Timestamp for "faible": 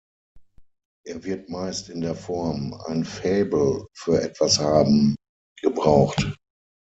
3.05-3.85